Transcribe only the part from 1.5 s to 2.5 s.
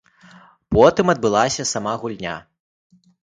сама гульня.